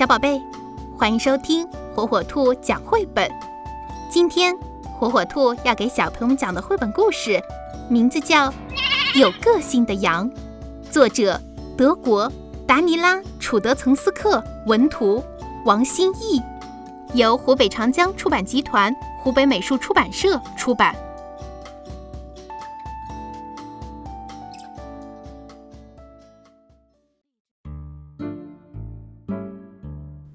[0.00, 0.40] 小宝贝，
[0.96, 3.30] 欢迎收听火火兔讲绘本。
[4.08, 4.56] 今天
[4.98, 7.38] 火火兔要给小朋友们讲的绘本故事，
[7.86, 8.48] 名字叫
[9.14, 10.26] 《有个性的羊》，
[10.90, 11.38] 作者
[11.76, 12.32] 德国
[12.66, 15.22] 达尼拉·楚德岑斯克文图，
[15.66, 16.40] 王新义，
[17.12, 18.90] 由湖北长江出版集团、
[19.22, 20.96] 湖北美术出版社出版。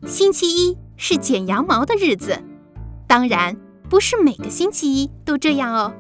[0.08, 2.40] 星期一是剪羊毛的日子，
[3.08, 3.58] 当然
[3.90, 5.94] 不是每个星期一都这样哦。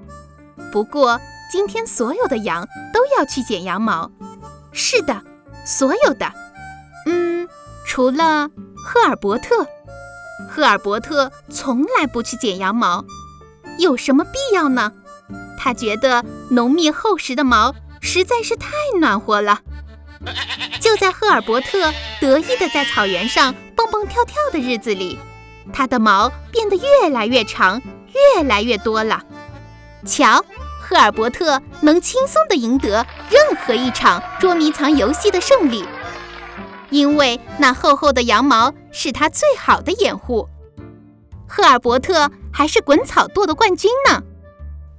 [0.71, 1.19] 不过
[1.51, 4.11] 今天所有的羊都要去剪羊毛。
[4.71, 5.21] 是的，
[5.65, 6.31] 所有的。
[7.07, 7.47] 嗯，
[7.85, 9.67] 除了赫尔伯特。
[10.47, 13.03] 赫尔伯特从来不去剪羊毛，
[13.79, 14.91] 有什么必要呢？
[15.57, 18.69] 他觉得浓密厚实的毛实在是太
[18.99, 19.61] 暖和了。
[20.79, 23.55] 就在赫尔伯特得意地在草原上。
[23.75, 25.19] 蹦蹦跳跳的日子里，
[25.73, 27.81] 它的毛变得越来越长，
[28.35, 29.23] 越来越多了。
[30.05, 30.43] 瞧，
[30.81, 35.83] 赫尔伯特能轻松地赢得任何一场捉迷藏游戏的胜利，
[36.89, 40.47] 因为那厚厚的羊毛是他最好的掩护。
[41.47, 44.21] 赫尔伯特还是滚草垛的冠军呢，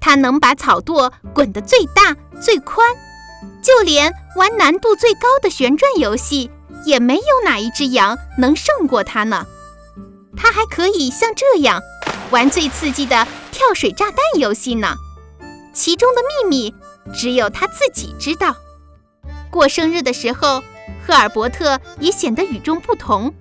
[0.00, 2.86] 他能把草垛滚得最大最宽，
[3.62, 6.50] 就连玩难度最高的旋转游戏。
[6.84, 9.46] 也没有哪一只羊能胜过它呢。
[10.36, 11.80] 它还可以像这样
[12.30, 14.94] 玩最刺激的跳水炸弹游戏呢，
[15.72, 16.74] 其中的秘密
[17.14, 18.54] 只有他自己知道。
[19.50, 20.62] 过生日的时候，
[21.06, 23.34] 赫尔伯特也显得与众不同。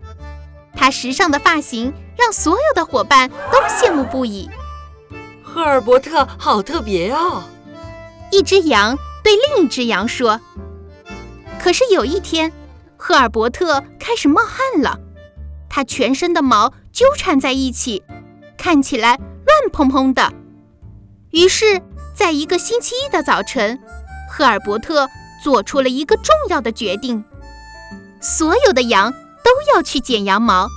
[0.73, 4.50] 他时尚的发型让所有的伙伴都羡慕不已。
[5.44, 7.44] 赫尔伯特好特别哦！
[8.31, 10.39] 一只羊对另一只羊说。
[11.59, 12.52] 可是有一天。
[13.08, 15.00] 赫尔伯特开始冒汗了，
[15.70, 18.02] 他全身的毛纠缠在一起，
[18.58, 20.34] 看起来乱蓬蓬的。
[21.30, 21.84] 于是，
[22.16, 23.79] 在一个星期一的早晨，
[24.28, 25.07] 赫尔伯特
[25.44, 27.24] 做出了一个重要的决定：
[28.19, 30.68] 所有的羊都要去剪羊毛。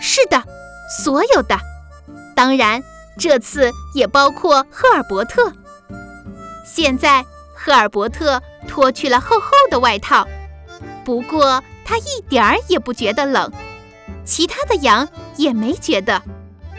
[0.00, 0.42] 是的，
[1.04, 1.58] 所有的，
[2.34, 2.82] 当然，
[3.18, 5.52] 这次也包括赫尔伯特。
[6.64, 10.26] 现在，赫尔伯特脱去了厚厚的外套。
[11.04, 13.52] 不过他一点儿也不觉得冷，
[14.24, 16.20] 其他的羊也没觉得，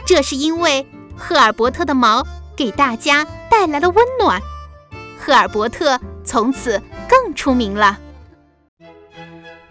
[0.05, 0.85] 这是因为
[1.15, 4.41] 赫尔伯特的毛给大家带来了温暖。
[5.17, 7.97] 赫尔伯特从此更出名了。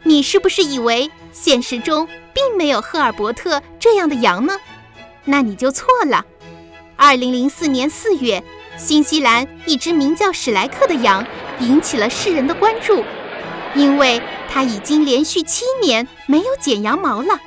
[0.05, 4.59] 你是不是以为现实中并没有赫尔伯特这样的羊呢？
[5.27, 6.25] 那你就错了。
[6.97, 8.43] 二零零四年四月，
[8.79, 11.27] 新西兰一只名叫史莱克的羊
[11.61, 13.05] 引起了世人的关注。
[13.77, 14.21] 因为
[14.51, 17.39] 他已经连续七年没有剪羊毛了，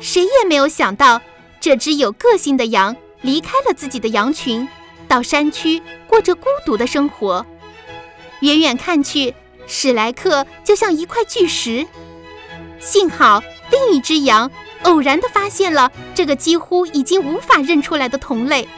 [0.00, 1.22] 谁也没有想到，
[1.58, 4.68] 这只有个性的羊离开了自己的羊群，
[5.08, 7.44] 到山区过着孤独的生活。
[8.40, 9.34] 远远看去，
[9.66, 11.86] 史莱克就像一块巨石。
[12.78, 14.50] 幸好另一只羊
[14.82, 18.68] 偶然地发现了这个几乎已经无法认出来的同类，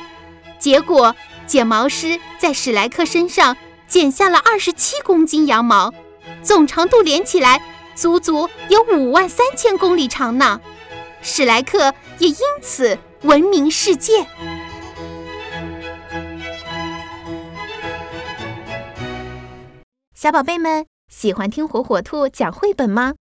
[0.60, 1.16] 结果
[1.48, 3.56] 剪毛师在史莱克身上
[3.88, 5.92] 剪下了二十七公斤羊毛。
[6.42, 7.60] 总长度连起来，
[7.94, 10.60] 足足有五万三千公里长呢。
[11.22, 14.26] 史莱克也因此闻名世界。
[20.14, 23.14] 小宝贝们喜欢听火火兔讲绘本吗？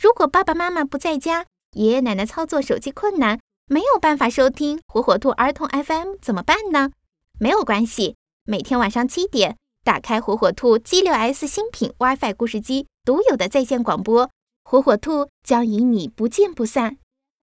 [0.00, 6.90] 如果爸爸妈妈不在家，爷爷奶奶操作手机困难，没有办法收听火火兔儿童 FM 怎么办呢？
[7.38, 9.56] 没有关系，每天晚上七点。
[9.82, 14.28] 打开火火兔 G6S 新品 WiFi 故事机独有的在线广播，
[14.62, 16.98] 火火兔将与你不见不散。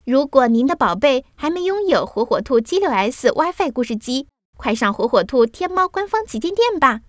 [0.05, 4.27] 如果您的宝贝还没拥有火火兔 G6S WiFi 故事机，
[4.59, 7.03] 快上火火兔天猫官方旗舰店吧！